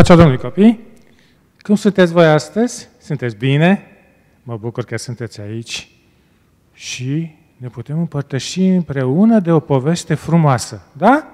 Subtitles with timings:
[0.00, 0.80] Pacea Domnului, copii!
[1.58, 2.88] Cum sunteți voi astăzi?
[3.00, 3.86] Sunteți bine?
[4.42, 5.90] Mă bucur că sunteți aici
[6.72, 11.26] și ne putem împărtăși împreună de o poveste frumoasă, da?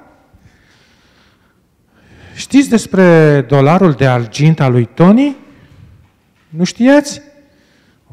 [2.35, 5.37] Știți despre dolarul de argint al lui Tony?
[6.49, 7.21] Nu știați?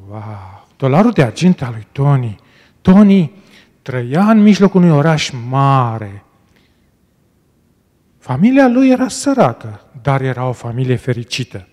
[0.10, 0.68] Wow!
[0.78, 2.40] Dolarul de argint al lui Tony.
[2.82, 3.32] Tony
[3.82, 6.24] trăia în mijlocul unui oraș mare.
[8.24, 11.68] Familia lui era săracă, dar era o familie fericită.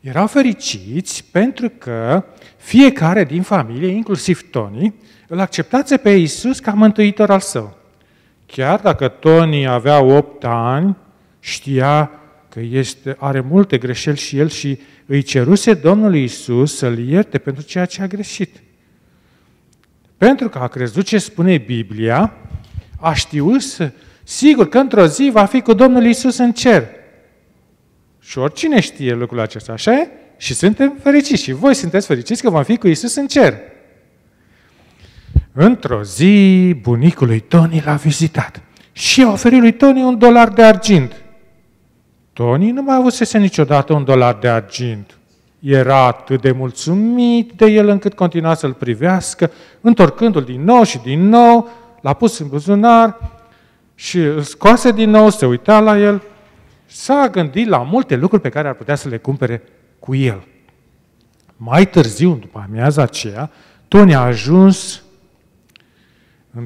[0.00, 2.24] Erau fericiți pentru că
[2.56, 4.94] fiecare din familie, inclusiv Tony,
[5.28, 7.76] îl acceptase pe Isus ca mântuitor al său.
[8.46, 10.96] Chiar dacă Tony avea 8 ani,
[11.40, 12.10] știa
[12.48, 17.62] că este, are multe greșeli și el și îi ceruse Domnului Isus să-l ierte pentru
[17.62, 18.62] ceea ce a greșit.
[20.16, 22.32] Pentru că a crezut ce spune Biblia,
[23.00, 26.86] a știut să, sigur că într-o zi va fi cu Domnul Isus în cer.
[28.20, 30.08] Și oricine știe lucrul acesta, așa e?
[30.36, 31.42] Și suntem fericiți.
[31.42, 33.54] Și voi sunteți fericiți că vom fi cu Isus în cer.
[35.52, 38.62] Într-o zi, bunicul lui Tony l-a vizitat
[38.92, 41.22] și a oferit lui Tony un dolar de argint.
[42.32, 45.18] Tony nu mai avusese niciodată un dolar de argint.
[45.58, 49.50] Era atât de mulțumit de el încât continua să-l privească,
[49.80, 51.68] întorcându-l din nou și din nou,
[52.00, 53.18] l-a pus în buzunar
[54.02, 56.22] și îl scoase din nou, se uita la el,
[56.86, 59.62] s-a gândit la multe lucruri pe care ar putea să le cumpere
[59.98, 60.46] cu el.
[61.56, 63.50] Mai târziu, după amiaza aceea,
[63.88, 65.02] Tony a ajuns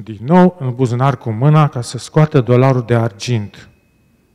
[0.03, 3.69] din nou în buzunar cu mâna ca să scoată dolarul de argint.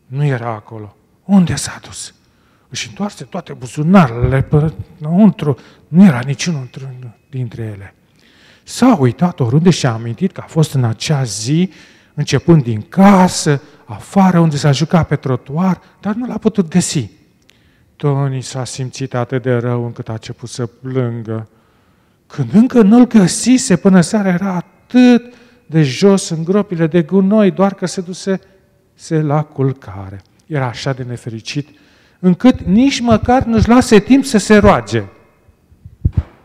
[0.07, 0.97] Nu era acolo.
[1.25, 2.15] Unde s-a dus?
[2.69, 5.59] Își întoarse toate buzunarele pe înăuntru.
[5.89, 6.69] Nu era niciunul
[7.31, 7.95] dintre ele.
[8.63, 11.71] S-a uitat oriunde și a amintit că a fost în acea zi,
[12.15, 17.11] începând din casă, afară, unde s-a jucat pe trotuar, dar nu l-a putut găsi.
[17.97, 21.49] Tony s-a simțit atât de rău încât a început să plângă.
[22.27, 25.35] Când încă nu-l găsise până seara, era atât
[25.67, 28.41] de jos în gropile de gunoi, doar că se duse
[28.95, 30.23] se la culcare.
[30.47, 31.69] Era așa de nefericit,
[32.19, 35.05] încât nici măcar nu-și lase timp să se roage.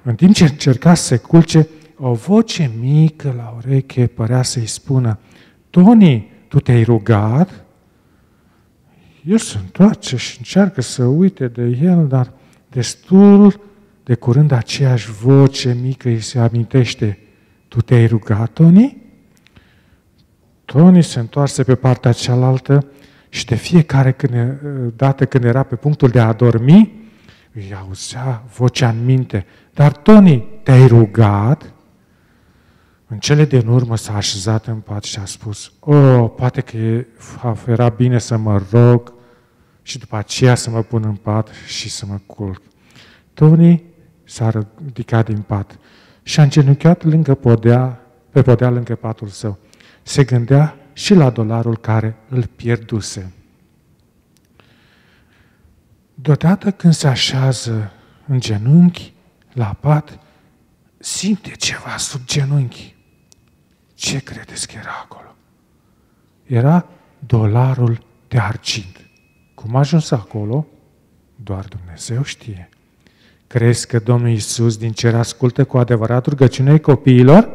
[0.03, 1.67] În timp ce încerca să se culce,
[1.97, 5.19] o voce mică la ureche părea să-i spună,
[5.69, 7.65] Tony, tu te-ai rugat?
[9.25, 12.31] El se întoarce și încearcă să uite de el, dar
[12.69, 13.61] destul
[14.03, 17.19] de curând aceeași voce mică îi se amintește.
[17.67, 19.01] Tu te-ai rugat, Tony?
[20.65, 22.85] Tony se întoarse pe partea cealaltă
[23.29, 24.59] și de fiecare când,
[24.95, 27.09] dată când era pe punctul de a dormi,
[27.53, 29.45] îi auzea vocea în minte.
[29.73, 31.73] Dar, Tony, te-ai rugat?
[33.09, 37.05] În cele din urmă s-a așezat în pat și a spus, oh, poate că
[37.67, 39.13] era bine să mă rog
[39.81, 42.61] și după aceea să mă pun în pat și să mă culc.
[43.33, 43.83] Tony
[44.23, 44.49] s-a
[44.85, 45.79] ridicat din pat
[46.23, 49.57] și a îngenunchiat lângă podea, pe podea lângă patul său.
[50.03, 53.31] Se gândea și la dolarul care îl pierduse.
[56.13, 57.91] Deodată când se așează
[58.25, 59.13] în genunchi,
[59.53, 60.19] la pat,
[60.97, 62.96] simte ceva sub genunchi.
[63.97, 65.35] Ce credeți că era acolo?
[66.45, 66.85] Era
[67.19, 69.09] dolarul de argint.
[69.53, 70.67] Cum a ajuns acolo?
[71.35, 72.69] Doar Dumnezeu știe.
[73.47, 77.49] Crezi că Domnul Iisus din cer ascultă cu adevărat rugăciunea copiilor?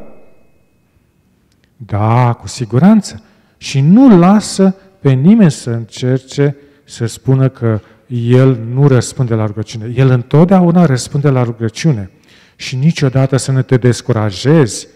[1.77, 3.23] Da, cu siguranță.
[3.57, 9.93] Și nu lasă pe nimeni să încerce să spună că El nu răspunde la rugăciune.
[9.95, 12.11] El întotdeauna răspunde la rugăciune.
[12.57, 14.87] Și niciodată să nu te descurajezi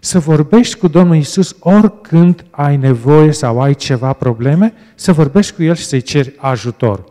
[0.00, 5.62] să vorbești cu Domnul Isus oricând ai nevoie sau ai ceva probleme, să vorbești cu
[5.62, 7.04] El și să-i ceri ajutor.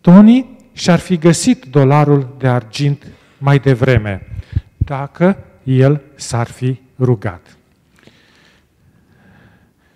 [0.00, 3.06] Tony și-ar fi găsit dolarul de argint
[3.38, 4.26] mai devreme,
[4.76, 7.56] dacă el s-ar fi rugat.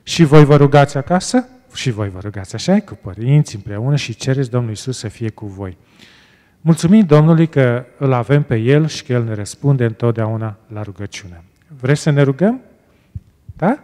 [0.03, 1.47] Și voi vă rugați acasă?
[1.75, 5.47] Și voi vă rugați așa, cu părinți împreună și cereți Domnului Isus să fie cu
[5.47, 5.76] voi.
[6.61, 11.44] Mulțumim Domnului că îl avem pe El și că El ne răspunde întotdeauna la rugăciune.
[11.80, 12.60] Vreți să ne rugăm?
[13.56, 13.82] Da?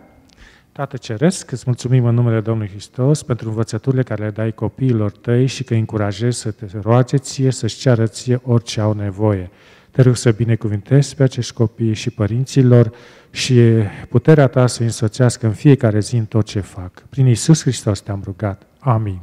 [0.72, 5.46] Tată Ceresc, îți mulțumim în numele Domnului Hristos pentru învățăturile care le dai copiilor tăi
[5.46, 9.50] și că încurajezi să te roage ție, să-și ceară ție orice au nevoie.
[9.90, 12.92] Te rog să binecuvintezi pe acești copii și părinților
[13.30, 13.60] și
[14.08, 17.02] puterea ta să însoțească în fiecare zi în tot ce fac.
[17.08, 18.62] Prin Isus Hristos te-am rugat.
[18.78, 19.20] Amin.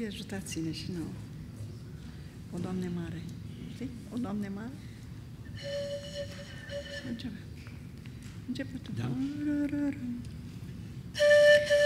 [0.00, 1.14] Știi, ajutați-ne și nouă.
[2.54, 3.22] O Doamne mare.
[3.74, 3.90] Știi?
[4.14, 4.70] O Doamne mare.
[7.08, 7.38] Începe.
[8.48, 8.90] Începe tu.
[8.96, 9.10] Da.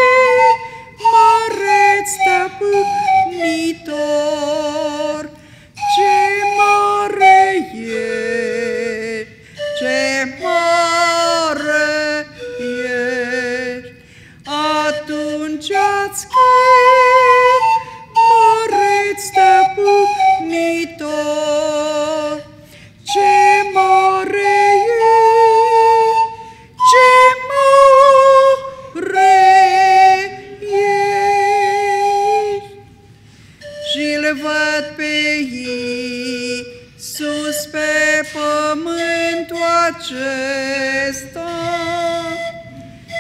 [39.97, 41.53] acesta,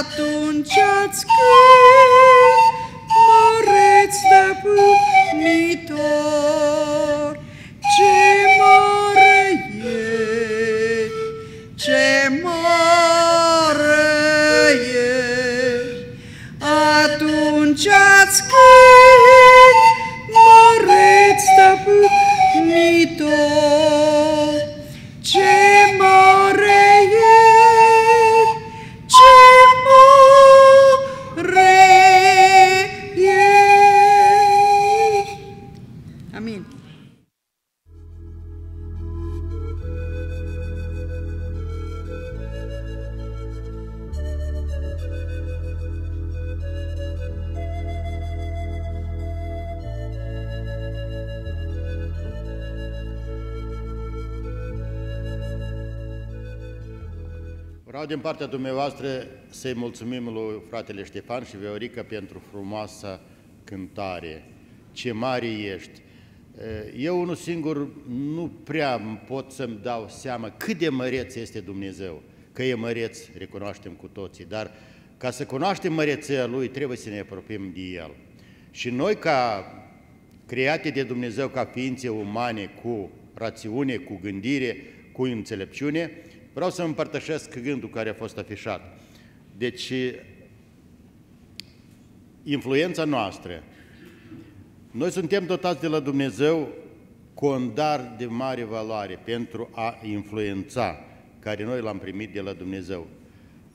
[0.00, 2.74] Atunci ați cânt,
[3.26, 5.89] măreți stăpânitor,
[36.34, 36.64] Amin.
[57.84, 59.06] Vreau din partea dumneavoastră
[59.48, 63.20] să-i mulțumim lui fratele Ștefan și Veorica pentru frumoasa
[63.64, 64.44] cântare.
[64.92, 66.00] Ce mare ești!
[66.96, 72.22] Eu unul singur nu prea pot să-mi dau seama cât de măreț este Dumnezeu.
[72.52, 74.70] Că e măreț, recunoaștem cu toții, dar
[75.16, 78.10] ca să cunoaștem măreția Lui, trebuie să ne apropiem de El.
[78.70, 79.64] Și noi, ca
[80.46, 84.76] create de Dumnezeu, ca ființe umane, cu rațiune, cu gândire,
[85.12, 86.10] cu înțelepciune,
[86.52, 88.98] vreau să împărtășesc gândul care a fost afișat.
[89.56, 89.92] Deci,
[92.42, 93.62] influența noastră.
[94.90, 96.68] Noi suntem dotați de la Dumnezeu
[97.34, 101.04] cu un dar de mare valoare pentru a influența,
[101.38, 103.06] care noi l-am primit de la Dumnezeu.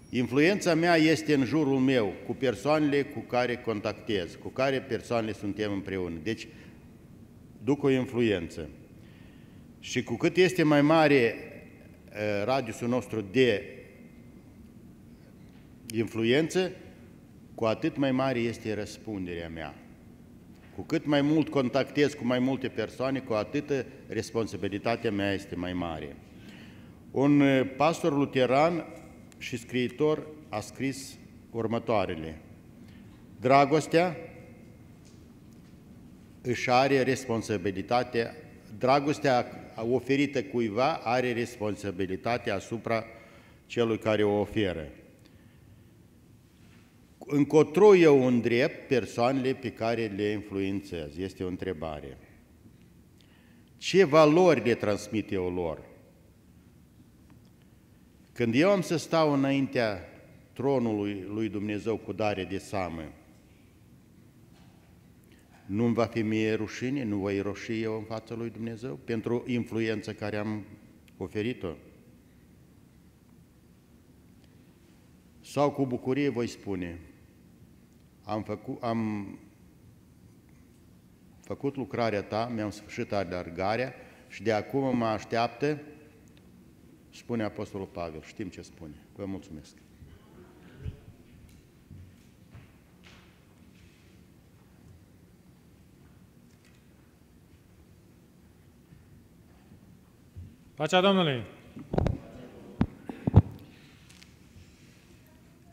[0.10, 5.72] Influența mea este în jurul meu, cu persoanele cu care contactez, cu care persoanele suntem
[5.72, 6.16] împreună.
[6.24, 6.48] Deci,
[7.64, 8.70] duc o influență.
[9.80, 11.36] Și cu cât este mai mare
[12.46, 13.64] radiusul nostru de
[15.94, 16.72] influență,
[17.56, 19.85] cu atât mai mare este răspunderea mea.
[20.76, 25.74] Cu cât mai mult contactez cu mai multe persoane, cu atât responsabilitatea mea este mai
[25.74, 26.16] mare.
[27.12, 27.42] Un
[27.78, 28.86] pastor luteran
[29.38, 31.18] și scriitor a scris
[31.52, 32.38] următoarele.
[33.40, 34.18] Dragostea
[36.42, 38.36] își are responsabilitatea,
[38.78, 39.46] dragostea
[39.92, 43.06] oferită cuiva are responsabilitatea asupra
[43.66, 44.88] celui care o oferă.
[47.26, 51.18] Încotro eu îndrept persoanele pe care le influențez?
[51.18, 52.18] Este o întrebare.
[53.78, 55.82] Ce valori le transmit eu lor?
[58.34, 60.00] Când eu am să stau înaintea
[60.54, 63.12] tronului lui Dumnezeu cu dare de samă,
[65.66, 70.14] nu-mi va fi mie rușine, nu voi roși eu în fața lui Dumnezeu pentru influența
[70.14, 70.64] care am
[71.18, 71.74] oferit-o?
[75.42, 77.00] Sau cu bucurie voi spune,
[78.26, 79.30] am făcut, am
[81.42, 83.94] făcut lucrarea ta, mi-am sfârșit alergarea
[84.28, 85.82] și de acum mă așteaptă,
[87.10, 88.94] spune Apostolul Pavel, știm ce spune.
[89.16, 89.74] Vă mulțumesc.
[100.76, 101.44] Pacea Domnului!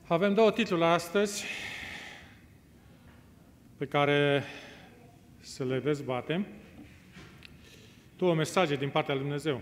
[0.06, 1.44] Avem două titluri astăzi
[3.82, 4.44] pe care
[5.40, 6.46] să le dezbatem.
[8.16, 9.60] Două mesaje din partea lui Dumnezeu.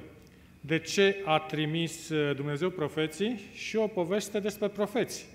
[0.61, 5.27] De ce a trimis Dumnezeu profeții și o poveste despre profeți.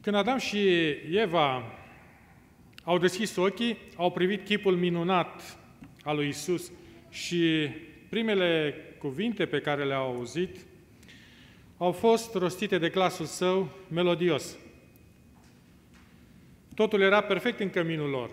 [0.00, 0.68] Când Adam și
[1.10, 1.62] Eva
[2.84, 5.58] au deschis ochii, au privit chipul minunat
[6.02, 6.72] al lui Isus
[7.10, 7.68] și
[8.08, 10.56] primele cuvinte pe care le-au auzit
[11.76, 14.56] au fost rostite de glasul său melodios.
[16.74, 18.30] Totul era perfect în căminul lor.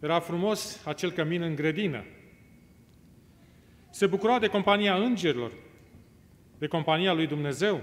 [0.00, 2.04] Era frumos acel cămin în grădină.
[3.90, 5.52] Se bucurau de compania îngerilor,
[6.58, 7.80] de compania lui Dumnezeu.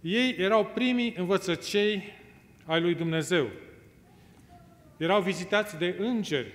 [0.00, 2.02] Ei erau primii învățăcei
[2.64, 3.48] ai lui Dumnezeu.
[4.96, 6.52] Erau vizitați de îngeri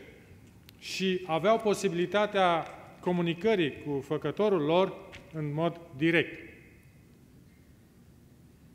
[0.79, 2.67] și aveau posibilitatea
[3.00, 4.93] comunicării cu făcătorul lor
[5.34, 6.47] în mod direct.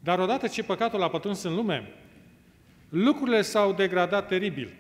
[0.02, 1.94] Dar odată ce păcatul a pătruns în lume,
[2.88, 4.74] lucrurile s-au degradat teribil.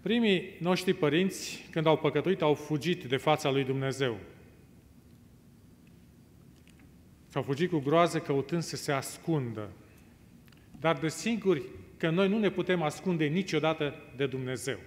[0.00, 4.18] Primii noștri părinți, când au păcătuit, au fugit de fața lui Dumnezeu.
[7.28, 9.70] S-au fugit cu groază căutând să se ascundă.
[10.80, 11.62] Dar de singuri
[11.96, 14.78] că noi nu ne putem ascunde niciodată de Dumnezeu.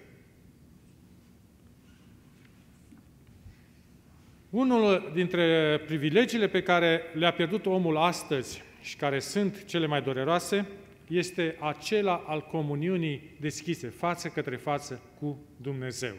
[4.49, 10.67] Unul dintre privilegiile pe care le-a pierdut omul astăzi și care sunt cele mai dureroase
[11.07, 16.15] este acela al comuniunii deschise, față către față cu Dumnezeu,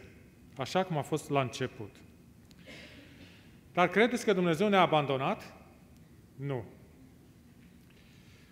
[0.56, 1.96] așa cum a fost la început.
[3.72, 5.54] Dar credeți că Dumnezeu ne-a abandonat?
[6.36, 6.64] Nu.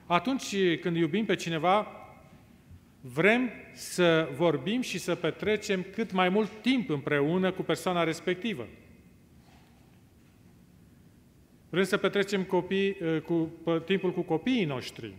[0.07, 1.87] Atunci când iubim pe cineva,
[3.01, 8.67] vrem să vorbim și să petrecem cât mai mult timp împreună cu persoana respectivă.
[11.71, 13.53] Vrem să petrecem copii, eh, cu,
[13.85, 15.15] timpul cu copiii noștri,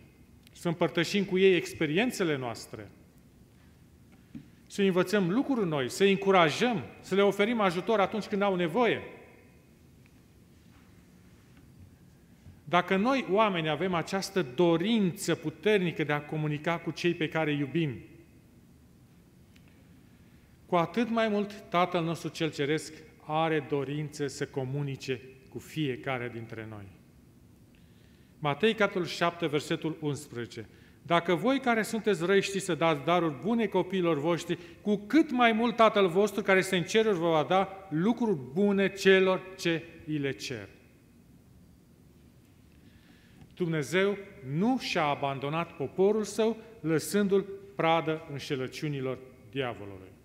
[0.51, 2.91] să împărtășim cu ei experiențele noastre,
[4.67, 9.01] să învățăm lucruri noi, să încurajăm, să le oferim ajutor atunci când au nevoie.
[12.63, 17.97] Dacă noi, oameni, avem această dorință puternică de a comunica cu cei pe care iubim,
[20.65, 22.93] cu atât mai mult Tatăl nostru cel Ceresc
[23.25, 25.21] are dorință să comunice
[25.57, 26.85] cu fiecare dintre noi.
[28.39, 30.69] Matei, capitolul 7, versetul 11.
[31.01, 35.51] Dacă voi care sunteți răi știți să dați daruri bune copiilor voștri, cu cât mai
[35.51, 40.17] mult Tatăl vostru care se în ceruri vă va da lucruri bune celor ce îi
[40.17, 40.69] le cer.
[43.55, 44.17] Dumnezeu
[44.57, 47.45] nu și-a abandonat poporul său, lăsându-l
[47.75, 49.17] pradă înșelăciunilor
[49.51, 50.16] diavolului.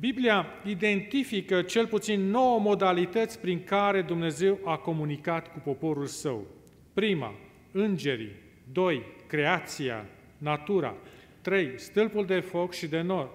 [0.00, 6.46] Biblia identifică cel puțin nouă modalități prin care Dumnezeu a comunicat cu poporul său.
[6.92, 7.34] Prima,
[7.72, 8.32] îngerii.
[8.72, 10.06] Doi, creația,
[10.38, 10.96] natura.
[11.40, 13.30] Trei, stâlpul de foc și de nor.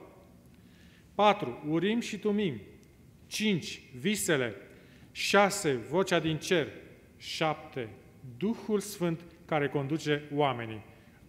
[1.15, 2.61] Patru, urim și tumim.
[3.27, 4.55] Cinci, visele.
[5.11, 5.71] 6.
[5.71, 6.67] Vocea din cer.
[7.17, 7.89] 7.
[8.37, 10.83] Duhul Sfânt care conduce oamenii.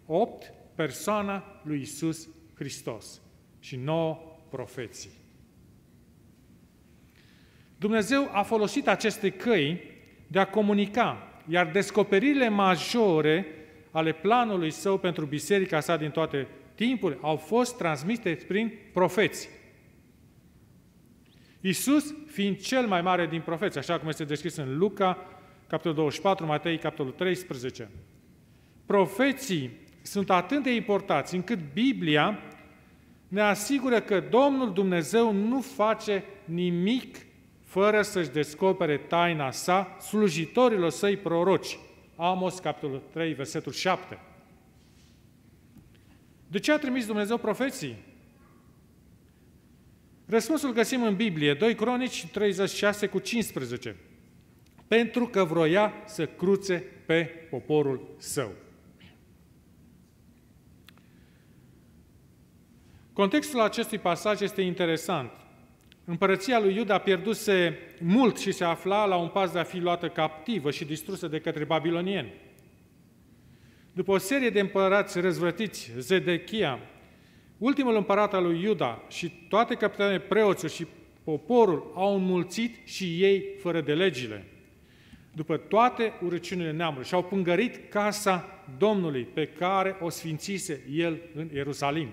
[0.06, 0.52] 8.
[0.74, 3.20] Persoana lui Isus Hristos
[3.60, 4.18] și 9
[4.50, 5.10] profeții.
[7.78, 9.80] Dumnezeu a folosit aceste căi
[10.26, 13.46] de a comunica, iar descoperirile majore
[13.90, 19.48] ale planului său pentru biserica sa din toate timpuri au fost transmise prin profeți.
[21.60, 25.18] Iisus fiind cel mai mare din profeți, așa cum este descris în Luca,
[25.66, 27.90] capitolul 24, Matei, capitolul 13.
[28.86, 29.70] Profeții
[30.02, 32.38] sunt atât de importanți încât Biblia
[33.28, 37.25] ne asigură că Domnul Dumnezeu nu face nimic
[37.76, 41.78] fără să-și descopere taina sa slujitorilor săi proroci.
[42.16, 44.18] Amos, capitolul 3, versetul 7.
[46.46, 47.96] De ce a trimis Dumnezeu profeții?
[50.26, 53.96] Răspunsul găsim în Biblie, 2 Cronici 36 cu 15.
[54.88, 58.52] Pentru că vroia să cruțe pe poporul său.
[63.12, 65.45] Contextul acestui pasaj este interesant.
[66.08, 70.08] Împărăția lui Iuda pierduse mult și se afla la un pas de a fi luată
[70.08, 72.32] captivă și distrusă de către babilonieni.
[73.92, 76.78] După o serie de împărați răzvrătiți, Zedechia,
[77.58, 80.86] ultimul împărat al lui Iuda și toate capitanele preoților și
[81.24, 84.44] poporul au înmulțit și ei fără de legile.
[85.32, 92.08] După toate urăciunile neamului și-au pângărit casa Domnului pe care o sfințise el în Ierusalim.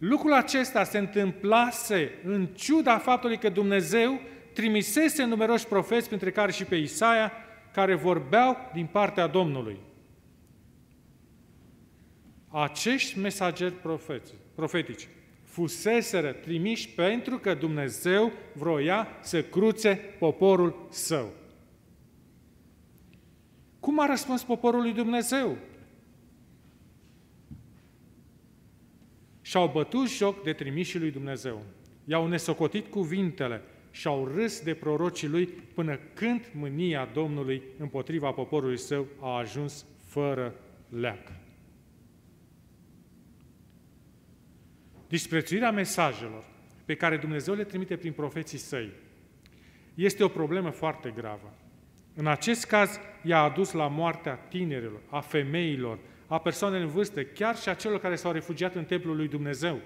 [0.00, 4.20] Lucrul acesta se întâmplase în ciuda faptului că Dumnezeu
[4.52, 7.32] trimisese numeroși profeți, printre care și pe Isaia,
[7.72, 9.78] care vorbeau din partea Domnului.
[12.48, 15.08] Acești mesageri profeți, profetici
[15.44, 21.32] fuseseră trimiși pentru că Dumnezeu vroia să cruțe poporul său.
[23.80, 25.56] Cum a răspuns poporul lui Dumnezeu?
[29.50, 31.62] Și-au bătut joc de trimișii lui Dumnezeu.
[32.04, 38.78] I-au nesocotit cuvintele și au râs de prorocii lui până când mânia Domnului împotriva poporului
[38.78, 40.54] său a ajuns fără
[40.88, 41.40] leacă.
[45.08, 46.44] Disprețuirea mesajelor
[46.84, 48.90] pe care Dumnezeu le trimite prin profeții săi
[49.94, 51.54] este o problemă foarte gravă.
[52.14, 55.98] În acest caz, i-a adus la moartea tinerilor, a femeilor,
[56.32, 59.78] a persoanelor în vârstă, chiar și a celor care s-au refugiat în templul lui Dumnezeu.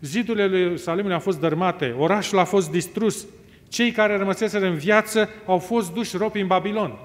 [0.00, 3.26] Zidurile lui Ierusalimului au fost dărmate, orașul a fost distrus,
[3.68, 6.98] cei care rămăseseră în viață au fost duși ropi în Babilon.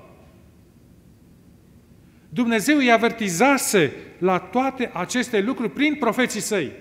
[2.30, 6.72] Dumnezeu îi avertizase la toate aceste lucruri prin profeții săi,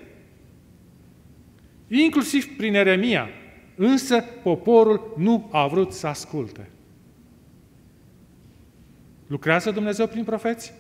[1.88, 3.28] inclusiv prin Eremia,
[3.74, 6.71] însă poporul nu a vrut să asculte.
[9.32, 10.72] Lucrează Dumnezeu prin profeți?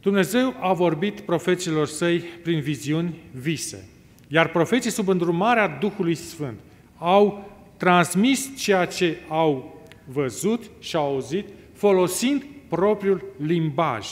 [0.00, 3.88] Dumnezeu a vorbit profeților săi prin viziuni, vise,
[4.28, 6.58] iar profeții sub îndrumarea Duhului Sfânt
[6.98, 14.06] au transmis ceea ce au văzut și au auzit, folosind propriul limbaj.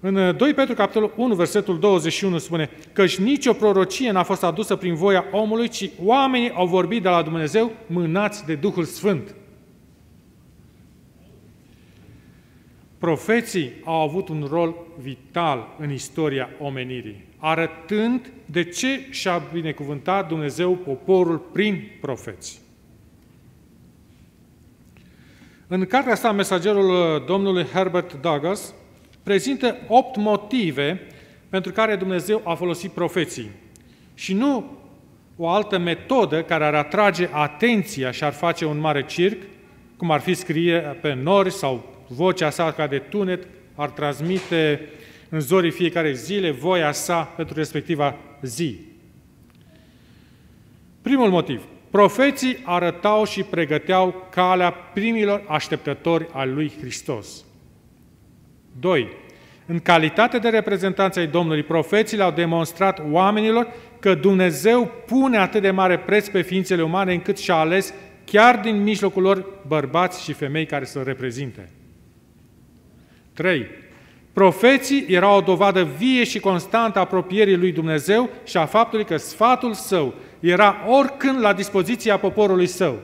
[0.00, 4.94] În 2 Petru, capitolul 1, versetul 21 spune Căci nicio prorocie n-a fost adusă prin
[4.94, 9.34] voia omului, ci oamenii au vorbit de la Dumnezeu mânați de Duhul Sfânt.
[12.98, 20.74] Profeții au avut un rol vital în istoria omenirii, arătând de ce și-a binecuvântat Dumnezeu
[20.74, 22.60] poporul prin profeți.
[25.68, 28.74] În cartea sa, Mesagerul Domnului Herbert Douglas
[29.26, 31.00] prezintă opt motive
[31.48, 33.50] pentru care Dumnezeu a folosit profeții.
[34.14, 34.78] Și nu
[35.36, 39.42] o altă metodă care ar atrage atenția și ar face un mare circ,
[39.96, 44.80] cum ar fi scrie pe nori sau vocea sa ca de tunet, ar transmite
[45.28, 48.78] în zorii fiecare zile voia sa pentru respectiva zi.
[51.02, 51.64] Primul motiv.
[51.90, 57.45] Profeții arătau și pregăteau calea primilor așteptători al lui Hristos.
[58.80, 59.08] 2.
[59.66, 63.66] În calitate de reprezentanți ai Domnului, profeții au demonstrat oamenilor
[64.00, 68.82] că Dumnezeu pune atât de mare preț pe ființele umane încât și-a ales chiar din
[68.82, 71.70] mijlocul lor bărbați și femei care să-L reprezinte.
[73.32, 73.66] 3.
[74.32, 79.16] Profeții erau o dovadă vie și constantă a apropierii lui Dumnezeu și a faptului că
[79.16, 82.98] sfatul său era oricând la dispoziția poporului său.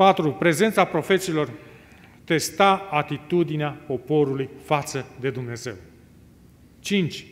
[0.00, 0.32] 4.
[0.32, 1.50] Prezența profeților
[2.24, 5.74] testa atitudinea poporului față de Dumnezeu.
[6.78, 7.26] 5.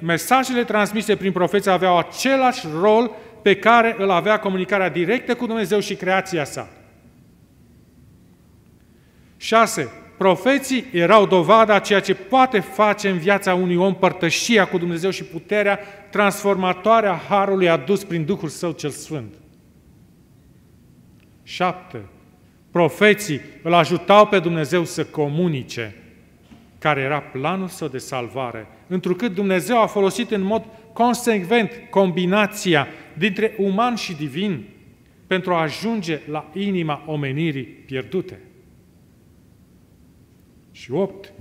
[0.00, 3.10] Mesajele transmise prin profeți aveau același rol
[3.42, 6.68] pe care îl avea comunicarea directă cu Dumnezeu și creația sa.
[9.36, 9.90] 6.
[10.18, 15.24] Profeții erau dovada ceea ce poate face în viața unui om părtășia cu Dumnezeu și
[15.24, 15.78] puterea
[16.10, 19.34] transformatoare a Harului adus prin Duhul Său cel Sfânt.
[21.42, 22.02] 7.
[22.70, 25.96] Profeții îl ajutau pe Dumnezeu să comunice
[26.78, 33.54] care era planul său de salvare, întrucât Dumnezeu a folosit în mod consecvent combinația dintre
[33.58, 34.64] uman și divin
[35.26, 38.40] pentru a ajunge la inima omenirii pierdute.
[40.72, 41.32] Și 8.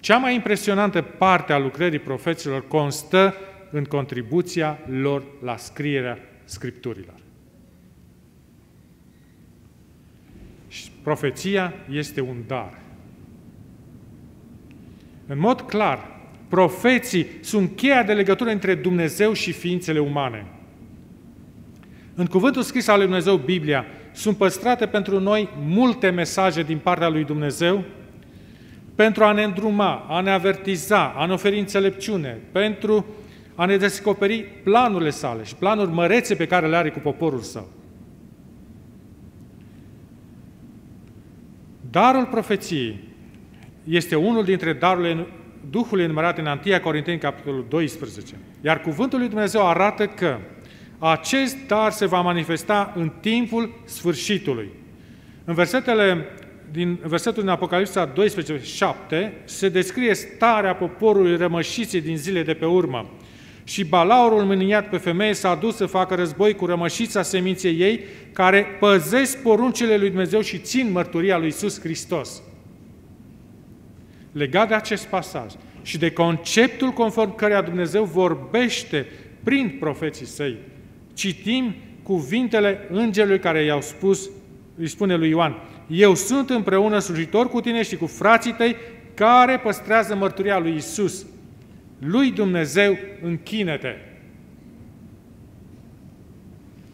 [0.00, 3.34] Cea mai impresionantă parte a lucrării profeților constă
[3.70, 7.19] în contribuția lor la scrierea Scripturilor.
[11.02, 12.78] Profeția este un dar.
[15.26, 20.46] În mod clar, profeții sunt cheia de legătură între Dumnezeu și ființele umane.
[22.14, 27.08] În cuvântul scris al lui Dumnezeu, Biblia, sunt păstrate pentru noi multe mesaje din partea
[27.08, 27.84] lui Dumnezeu
[28.94, 33.06] pentru a ne îndruma, a ne avertiza, a ne oferi înțelepciune, pentru
[33.54, 37.68] a ne descoperi planurile sale și planuri mărețe pe care le are cu poporul său.
[41.90, 42.98] Darul profeției
[43.84, 45.26] este unul dintre darurile
[45.70, 48.34] Duhului enumerat în Antia Corinteni, capitolul 12.
[48.60, 50.38] Iar cuvântul lui Dumnezeu arată că
[50.98, 54.68] acest dar se va manifesta în timpul sfârșitului.
[55.44, 56.26] În versetele
[56.72, 62.66] din versetul din Apocalipsa 12, 7, se descrie starea poporului rămășiței din zile de pe
[62.66, 63.10] urmă.
[63.64, 68.00] Și balaurul mâniat pe femeie s-a dus să facă război cu rămășița seminței ei,
[68.32, 72.42] care păzesc poruncile lui Dumnezeu și țin mărturia lui Iisus Hristos.
[74.32, 79.06] Legat de acest pasaj și de conceptul conform căreia Dumnezeu vorbește
[79.42, 80.56] prin profeții săi,
[81.14, 84.30] citim cuvintele îngerului care i-au spus,
[84.78, 88.76] îi spune lui Ioan, eu sunt împreună slujitor cu tine și cu frații tăi
[89.14, 91.26] care păstrează mărturia lui Isus.
[92.00, 93.96] Lui Dumnezeu închinete.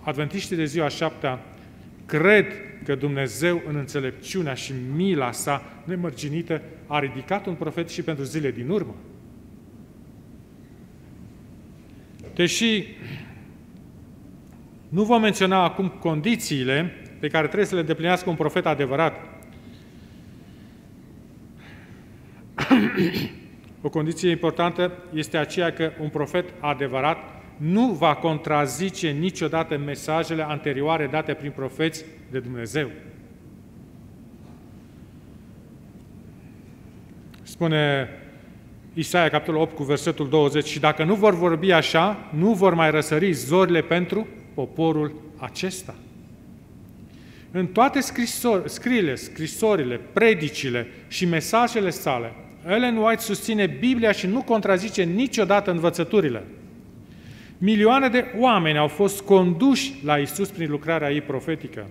[0.00, 1.40] Adventiștii de ziua șaptea
[2.06, 2.46] cred
[2.84, 8.50] că Dumnezeu în înțelepciunea și mila sa nemărginită a ridicat un profet și pentru zile
[8.50, 8.94] din urmă.
[12.34, 12.84] Deși
[14.88, 19.35] nu vom menționa acum condițiile pe care trebuie să le deplinească un profet adevărat.
[23.86, 27.18] O condiție importantă este aceea că un profet adevărat
[27.56, 32.90] nu va contrazice niciodată mesajele anterioare date prin profeți de Dumnezeu.
[37.42, 38.08] Spune
[38.94, 42.90] Isaia, capitolul 8, cu versetul 20, și dacă nu vor vorbi așa, nu vor mai
[42.90, 45.94] răsări zorile pentru poporul acesta.
[47.50, 52.32] În toate scrisor, scriile, scrisorile, predicile și mesajele sale,
[52.68, 56.44] Ellen White susține Biblia și nu contrazice niciodată învățăturile.
[57.58, 61.86] Milioane de oameni au fost conduși la Isus prin lucrarea ei profetică.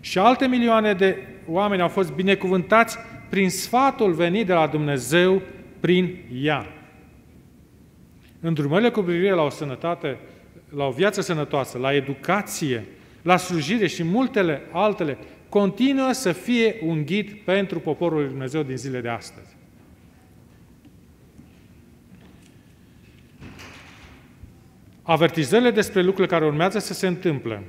[0.00, 1.16] Și alte milioane de
[1.48, 2.98] oameni au fost binecuvântați
[3.30, 5.42] prin sfatul venit de la Dumnezeu
[5.80, 6.66] prin ea.
[8.40, 10.18] Îndrumările cu privire la o sănătate,
[10.76, 12.84] la o viață sănătoasă, la educație,
[13.22, 18.76] la slujire și multele altele, continuă să fie un ghid pentru poporul lui Dumnezeu din
[18.76, 19.55] zile de astăzi.
[25.08, 27.62] Avertizările despre lucrurile care urmează să se întâmple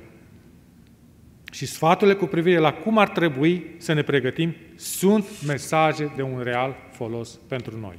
[1.52, 6.40] și sfaturile cu privire la cum ar trebui să ne pregătim sunt mesaje de un
[6.42, 7.98] real folos pentru noi.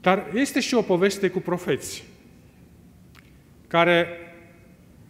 [0.00, 2.04] Dar este și o poveste cu profeți
[3.66, 4.06] care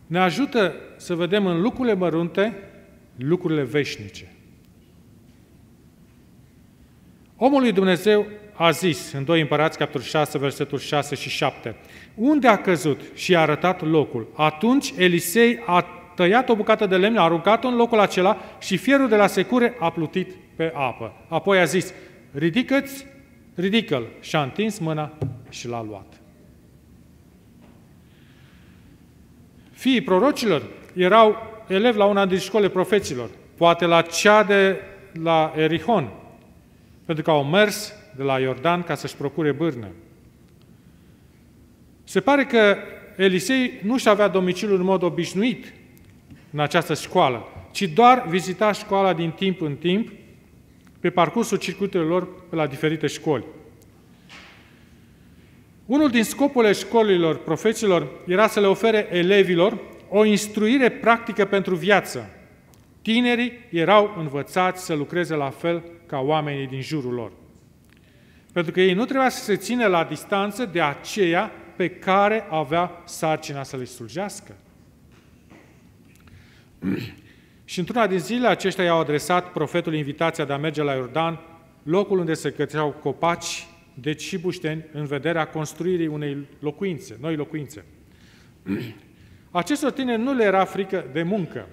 [0.07, 2.57] ne ajută să vedem în lucrurile mărunte
[3.17, 4.33] lucrurile veșnice.
[7.37, 11.77] Omul lui Dumnezeu a zis în 2 Împărați, capitolul 6, versetul 6 și 7,
[12.15, 14.29] unde a căzut și a arătat locul.
[14.35, 19.09] Atunci Elisei a tăiat o bucată de lemn, a aruncat-o în locul acela și fierul
[19.09, 21.13] de la secure a plutit pe apă.
[21.29, 21.93] Apoi a zis,
[22.33, 23.07] ridică-ți,
[23.55, 24.07] ridică-l.
[24.21, 25.13] Și a întins mâna
[25.49, 26.07] și l-a luat.
[29.73, 30.63] Fiii prorocilor
[30.95, 31.37] erau
[31.69, 34.81] elevi la una din școlile profeților, poate la cea de
[35.23, 36.09] la Erihon,
[37.05, 39.89] pentru că au mers de la Iordan ca să-și procure bârnă.
[42.05, 42.77] Se pare că
[43.17, 45.73] Elisei nu și avea domiciliul în mod obișnuit
[46.53, 50.13] în această școală, ci doar vizita școala din timp în timp
[51.01, 53.45] pe parcursul circuitelor lor pe la diferite școli.
[55.87, 62.31] Unul din scopurile școlilor profeților era să le ofere elevilor o instruire practică pentru viață.
[63.03, 67.33] Tinerii erau învățați să lucreze la fel ca oamenii din jurul lor.
[68.55, 73.03] Pentru că ei nu trebuia să se țină la distanță de aceea pe care avea
[73.05, 74.57] sarcina să le slujească.
[77.65, 81.41] Și într-una din zile aceștia i-au adresat profetul invitația de a merge la Iordan,
[81.83, 87.85] locul unde se căteau copaci, deci și bușteni, în vederea construirii unei locuințe, noi locuințe.
[89.51, 91.69] Acestor tineri nu le era frică de muncă.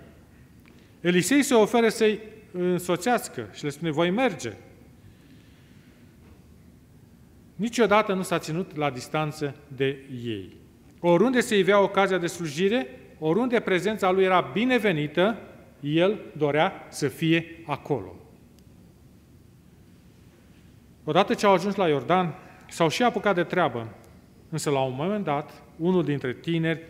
[1.02, 2.20] Elisei se oferă să-i
[2.52, 4.54] însoțească și le spune, voi merge.
[7.62, 10.58] Niciodată nu s-a ținut la distanță de ei.
[11.00, 12.88] Oriunde se ivea ocazia de slujire,
[13.20, 15.38] oriunde prezența lui era binevenită,
[15.80, 18.16] el dorea să fie acolo.
[21.04, 22.34] Odată ce au ajuns la Iordan,
[22.70, 23.88] s-au și apucat de treabă,
[24.50, 26.82] însă la un moment dat, unul dintre tineri,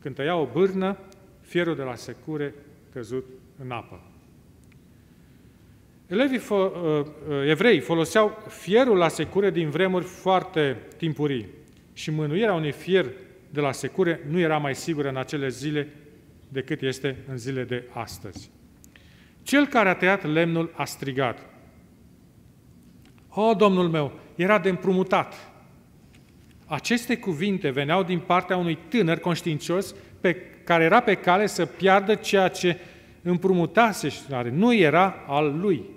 [0.00, 0.96] când tăia o bârnă,
[1.40, 2.54] fierul de la secure
[2.92, 3.24] căzut
[3.64, 4.00] în apă.
[6.06, 11.46] Elevii fo- uh, uh, evrei foloseau fierul la secure din vremuri foarte timpurii
[11.92, 13.06] și mânuirea unui fier
[13.50, 15.88] de la secure nu era mai sigură în acele zile
[16.48, 18.50] decât este în zile de astăzi.
[19.42, 21.46] Cel care a tăiat lemnul a strigat.
[23.28, 25.34] O, Domnul meu, era de împrumutat.
[26.66, 32.14] Aceste cuvinte veneau din partea unui tânăr conștiincios pe care era pe cale să piardă
[32.14, 32.78] ceea ce
[33.22, 35.94] împrumutase și nu era al lui.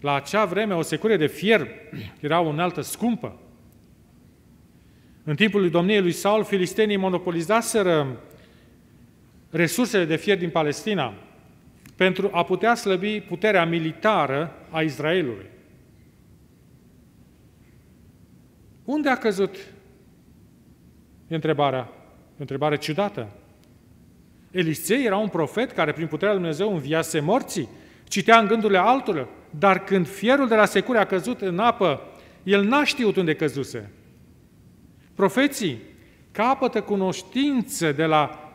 [0.00, 1.68] La acea vreme, o secure de fier
[2.20, 3.38] era o unaltă scumpă.
[5.24, 8.20] În timpul lui domniei lui Saul, filistenii monopolizaseră
[9.50, 11.14] resursele de fier din Palestina
[11.96, 15.46] pentru a putea slăbi puterea militară a Israelului.
[18.84, 19.56] Unde a căzut?
[21.28, 21.92] E întrebarea.
[22.30, 23.28] E întrebare ciudată.
[24.50, 27.68] Elisei era un profet care prin puterea lui Dumnezeu înviase morții,
[28.10, 32.00] citea în gândurile altora, dar când fierul de la secure a căzut în apă,
[32.42, 33.90] el n-a știut unde căzuse.
[35.14, 35.78] Profeții
[36.32, 38.52] capătă cunoștință de la,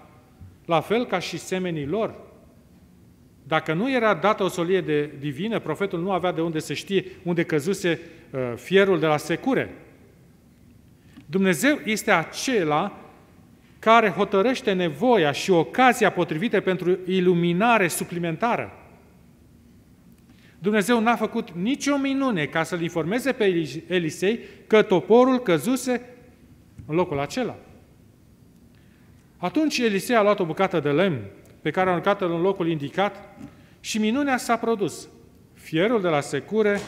[0.65, 2.13] la fel ca și semenii lor.
[3.43, 7.05] Dacă nu era dată o solie de divină, profetul nu avea de unde să știe
[7.23, 7.99] unde căzuse
[8.31, 9.75] uh, fierul de la secure.
[11.25, 12.99] Dumnezeu este acela
[13.79, 18.84] care hotărăște nevoia și ocazia potrivită pentru iluminare suplimentară.
[20.65, 26.01] Dumnezeu n-a făcut nicio minune ca să-l informeze pe Elisei că toporul căzuse
[26.85, 27.55] în locul acela.
[29.37, 31.19] Atunci Elisei a luat o bucată de lemn
[31.61, 33.37] pe care a aruncat în locul indicat
[33.79, 35.07] și minunea s-a produs.
[35.53, 36.79] Fierul de la secure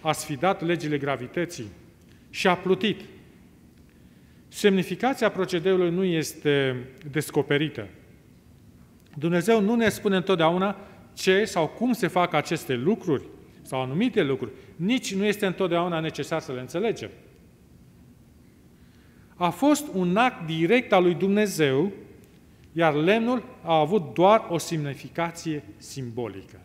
[0.00, 1.66] a sfidat legile gravității
[2.30, 3.00] și a plutit.
[4.48, 7.88] Semnificația procedeului nu este descoperită.
[9.18, 10.76] Dumnezeu nu ne spune întotdeauna
[11.16, 13.22] ce sau cum se fac aceste lucruri
[13.62, 14.50] sau anumite lucruri.
[14.76, 17.10] Nici nu este întotdeauna necesar să le înțelegem.
[19.34, 21.92] A fost un act direct al lui Dumnezeu,
[22.72, 26.60] iar lemnul a avut doar o semnificație simbolică.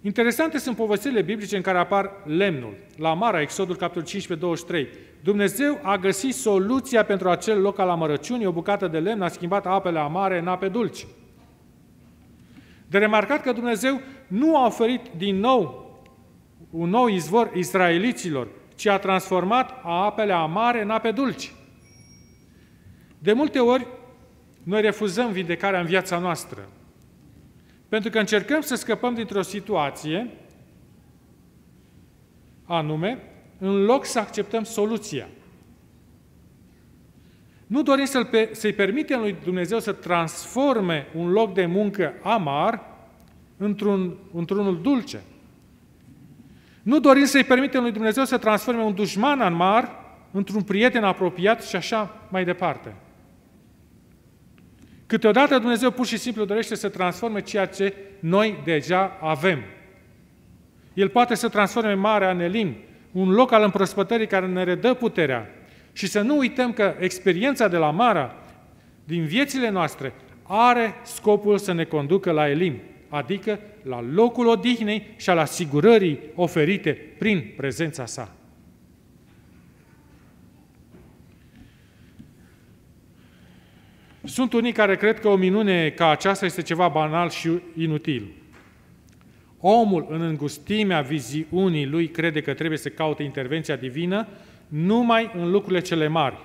[0.00, 2.76] Interesante sunt povestirile biblice în care apar lemnul.
[2.96, 4.88] La Mara, Exodul, capitolul 15, 23.
[5.22, 9.66] Dumnezeu a găsit soluția pentru acel loc al amărăciunii, o bucată de lemn a schimbat
[9.66, 11.06] apele amare în ape dulci.
[12.92, 15.90] De remarcat că Dumnezeu nu a oferit din nou
[16.70, 21.52] un nou izvor israeliților, ci a transformat apele amare în ape dulci.
[23.18, 23.86] De multe ori,
[24.62, 26.68] noi refuzăm vindecarea în viața noastră.
[27.88, 30.30] Pentru că încercăm să scăpăm dintr-o situație
[32.64, 33.18] anume,
[33.58, 35.28] în loc să acceptăm soluția.
[37.72, 42.80] Nu dorim să-l pe, să-i permitem lui Dumnezeu să transforme un loc de muncă amar
[43.56, 45.20] într-un, într-unul dulce.
[46.82, 49.90] Nu dorim să-i permitem lui Dumnezeu să transforme un dușman amar
[50.30, 52.94] într-un prieten apropiat și așa mai departe.
[55.06, 59.62] Câteodată Dumnezeu pur și simplu dorește să transforme ceea ce noi deja avem.
[60.94, 62.76] El poate să transforme Marea în Elim,
[63.12, 65.61] un loc al împrospătării care ne redă puterea.
[65.92, 68.34] Și să nu uităm că experiența de la Mara,
[69.04, 75.30] din viețile noastre, are scopul să ne conducă la Elim, adică la locul odihnei și
[75.30, 78.34] al asigurării oferite prin prezența sa.
[84.24, 88.30] Sunt unii care cred că o minune ca aceasta este ceva banal și inutil.
[89.58, 94.28] omul în îngustimea viziunii lui crede că trebuie să caute intervenția divină
[94.72, 96.38] numai în lucrurile cele mari.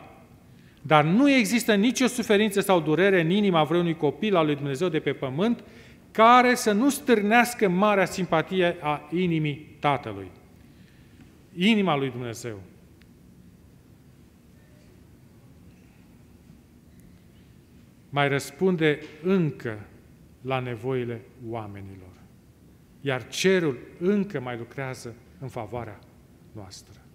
[0.82, 5.00] Dar nu există nicio suferință sau durere în inima vreunui copil al lui Dumnezeu de
[5.00, 5.63] pe pământ
[6.12, 10.32] care să nu stârnească marea simpatie a inimii Tatălui.
[11.56, 12.60] Inima lui Dumnezeu.
[18.10, 19.80] Mai răspunde încă
[20.42, 22.13] la nevoile oamenilor.
[23.02, 26.00] Iar cerul încă mai lucrează în favoarea
[26.52, 27.07] noastră.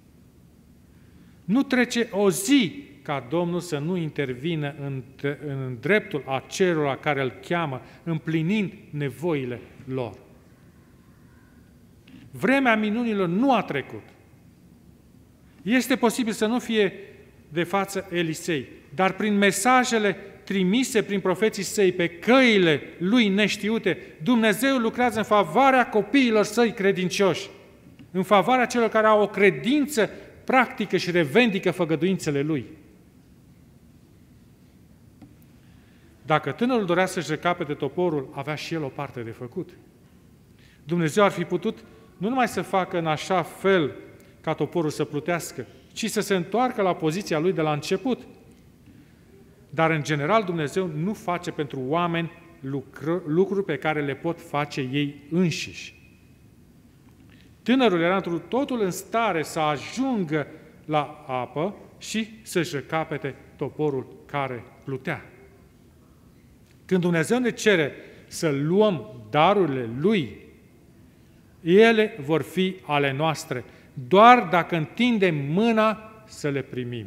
[1.53, 5.03] Nu trece o zi ca Domnul să nu intervină în,
[5.47, 10.13] în dreptul acelora care îl cheamă, împlinind nevoile lor.
[12.31, 14.03] Vremea minunilor nu a trecut.
[15.63, 16.93] Este posibil să nu fie
[17.49, 24.77] de față Elisei, dar prin mesajele trimise prin profeții săi pe căile lui neștiute, Dumnezeu
[24.77, 27.49] lucrează în favoarea copiilor săi credincioși,
[28.11, 30.11] în favoarea celor care au o credință
[30.45, 32.67] practică și revendică făgăduințele lui.
[36.27, 39.71] Dacă tânărul dorea să-și recapete toporul, avea și el o parte de făcut.
[40.85, 41.85] Dumnezeu ar fi putut
[42.17, 43.95] nu numai să facă în așa fel
[44.41, 48.21] ca toporul să plutească, ci să se întoarcă la poziția lui de la început.
[49.71, 52.31] Dar, în general, Dumnezeu nu face pentru oameni
[53.27, 56.02] lucruri pe care le pot face ei înșiși.
[57.63, 60.47] Tânărul era într totul în stare să ajungă
[60.85, 65.25] la apă și să-și recapete toporul care plutea.
[66.85, 67.93] Când Dumnezeu ne cere
[68.27, 70.37] să luăm darurile Lui,
[71.61, 73.65] ele vor fi ale noastre,
[74.09, 77.07] doar dacă întindem mâna să le primim.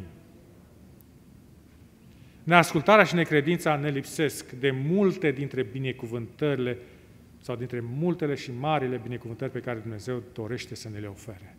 [2.42, 6.78] Neascultarea și necredința ne lipsesc de multe dintre binecuvântările
[7.46, 11.56] sau dintre multele și marile binecuvântări pe care Dumnezeu dorește să ne le ofere.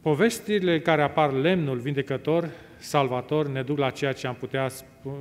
[0.00, 4.70] Povestirile care apar lemnul vindecător, salvator, ne duc la ceea ce am putea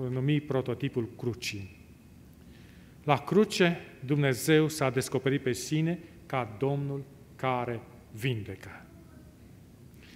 [0.09, 1.79] numi prototipul crucii.
[3.03, 7.03] La cruce, Dumnezeu s-a descoperit pe sine ca Domnul
[7.35, 7.79] care
[8.11, 8.85] vindecă.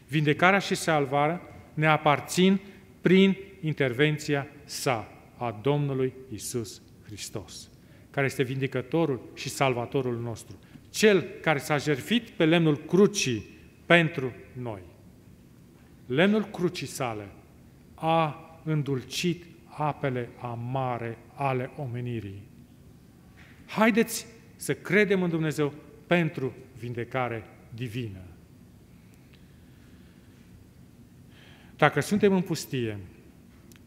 [0.08, 1.42] Vindecarea și salvarea
[1.74, 2.60] ne aparțin
[3.02, 7.70] prin intervenția sa, a Domnului Isus Hristos,
[8.12, 13.46] care este vindicătorul și salvatorul nostru, cel care s-a jertfit pe lemnul crucii
[13.86, 14.82] pentru noi.
[16.06, 17.28] Lemnul crucii sale
[17.96, 22.42] a îndulcit apele amare ale omenirii.
[23.66, 24.26] Haideți
[24.56, 25.74] să credem în Dumnezeu
[26.08, 27.44] pentru vindecare
[27.74, 28.20] divină.
[31.78, 33.00] Dacă suntem în pustie,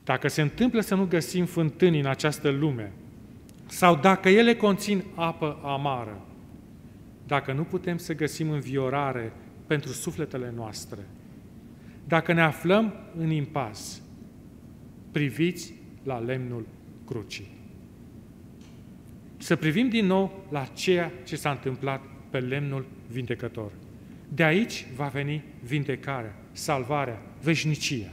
[0.05, 2.93] dacă se întâmplă să nu găsim fântâni în această lume,
[3.69, 6.21] sau dacă ele conțin apă amară,
[7.27, 9.33] dacă nu putem să găsim înviorare
[9.67, 11.07] pentru sufletele noastre,
[12.05, 14.01] dacă ne aflăm în impas,
[15.13, 16.67] priviți la lemnul
[17.07, 17.57] crucii.
[19.37, 23.73] Să privim din nou la ceea ce s-a întâmplat pe lemnul vindecător.
[24.29, 28.13] De aici va veni vindecarea, salvarea, veșnicia.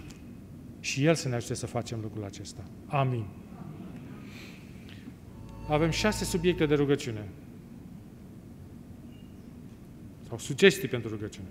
[0.79, 2.63] Și El să ne ajute să facem lucrul acesta.
[2.85, 3.25] Amin.
[5.67, 7.27] Avem șase subiecte de rugăciune.
[10.27, 11.47] Sau sugestii pentru rugăciune.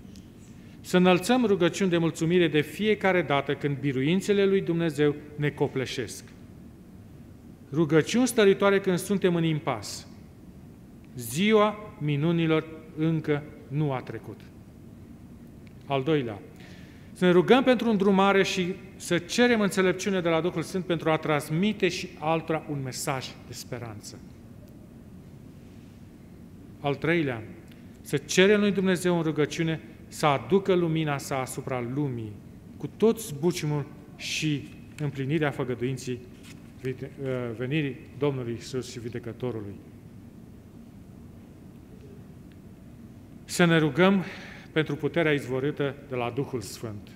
[0.81, 6.23] Să înălțăm rugăciuni de mulțumire de fiecare dată când biruințele lui Dumnezeu ne copleșesc.
[7.71, 10.07] Rugăciuni stăritoare când suntem în impas.
[11.15, 14.39] Ziua minunilor încă nu a trecut.
[15.85, 16.41] Al doilea,
[17.11, 21.17] să ne rugăm pentru îndrumare și să cerem înțelepciune de la Duhul Sfânt pentru a
[21.17, 24.19] transmite și altora un mesaj de speranță.
[26.79, 27.43] Al treilea,
[28.01, 32.31] să cerem lui Dumnezeu în rugăciune să aducă lumina sa asupra lumii,
[32.77, 33.85] cu tot zbucimul
[34.15, 34.67] și
[35.01, 36.19] împlinirea făgăduinții
[36.83, 36.93] uh,
[37.57, 39.73] venirii Domnului Isus și Vindecătorului.
[43.45, 44.23] Să ne rugăm
[44.71, 47.09] pentru puterea izvorâtă de la Duhul Sfânt,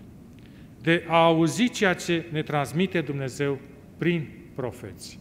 [0.81, 3.59] de a auzi ceea ce ne transmite Dumnezeu
[3.97, 5.19] prin profeți.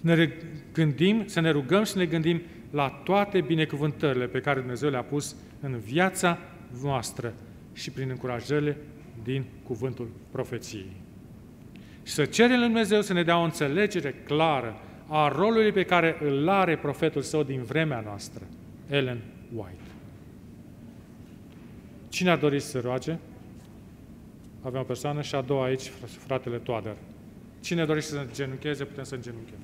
[0.00, 0.28] Ne
[0.72, 5.36] gândim, să ne rugăm și ne gândim la toate binecuvântările pe care Dumnezeu le-a pus
[5.60, 6.38] în viața
[6.82, 7.34] noastră
[7.72, 8.76] și prin încurajările
[9.22, 10.96] din cuvântul profeției.
[12.02, 14.76] Și să cerem lui Dumnezeu să ne dea o înțelegere clară
[15.08, 18.42] a rolului pe care îl are profetul său din vremea noastră,
[18.90, 19.18] Ellen
[19.54, 19.81] White.
[22.12, 23.18] Cine ar dori să se roage?
[24.62, 25.92] Avem o persoană și a doua aici,
[26.26, 26.96] fratele Toader.
[27.60, 29.58] Cine dorește să genuncheze, putem să genunchăm.